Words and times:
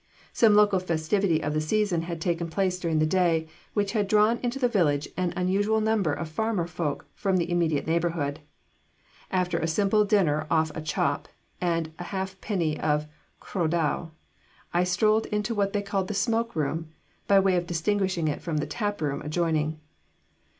Some 0.33 0.55
local 0.55 0.79
festivity 0.79 1.43
of 1.43 1.53
the 1.53 1.61
season 1.61 2.01
had 2.01 2.19
taken 2.19 2.49
place 2.49 2.79
during 2.79 2.97
the 2.97 3.05
day, 3.05 3.47
which 3.75 3.91
had 3.91 4.07
drawn 4.07 4.39
into 4.41 4.57
the 4.57 4.67
village 4.67 5.07
an 5.15 5.31
unusual 5.35 5.79
number 5.79 6.11
of 6.11 6.27
farmer 6.27 6.65
folk 6.65 7.05
from 7.13 7.37
the 7.37 7.51
immediate 7.51 7.85
neighbourhood. 7.85 8.39
After 9.29 9.59
a 9.59 9.67
simple 9.67 10.03
dinner 10.03 10.47
off 10.49 10.71
a 10.73 10.81
chop 10.81 11.27
and 11.61 11.93
a 11.99 12.05
half 12.05 12.41
pint 12.41 12.79
of 12.79 13.05
cwrw 13.43 13.69
da, 13.69 14.07
I 14.73 14.85
strolled 14.85 15.27
into 15.27 15.53
what 15.53 15.71
they 15.71 15.83
called 15.83 16.07
the 16.07 16.15
smoke 16.15 16.55
room, 16.55 16.89
by 17.27 17.39
way 17.39 17.55
of 17.55 17.67
distinguishing 17.67 18.27
it 18.27 18.41
from 18.41 18.57
the 18.57 18.65
tap 18.65 19.03
room 19.03 19.21
adjoining. 19.21 19.79